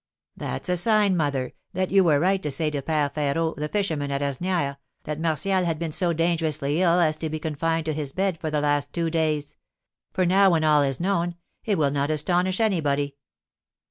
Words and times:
"That's 0.35 0.67
a 0.67 0.77
sign, 0.77 1.15
mother, 1.15 1.53
that 1.73 1.91
you 1.91 2.03
were 2.03 2.19
right 2.19 2.41
to 2.41 2.49
say 2.49 2.71
to 2.71 2.81
Père 2.81 3.13
Férot, 3.13 3.57
the 3.57 3.69
fisherman 3.69 4.09
at 4.09 4.21
Asnières, 4.21 4.77
that 5.03 5.19
Martial 5.19 5.63
had 5.63 5.77
been 5.77 5.91
so 5.91 6.11
dangerously 6.11 6.81
ill 6.81 6.99
as 6.99 7.17
to 7.17 7.29
be 7.29 7.37
confined 7.37 7.85
to 7.85 7.93
his 7.93 8.11
bed 8.11 8.39
for 8.41 8.49
the 8.49 8.61
last 8.61 8.93
two 8.93 9.11
days; 9.11 9.57
for 10.11 10.25
now, 10.25 10.49
when 10.49 10.63
all 10.63 10.81
is 10.81 10.99
known, 10.99 11.35
it 11.65 11.77
will 11.77 11.91
not 11.91 12.09
astonish 12.09 12.59
anybody." 12.59 13.15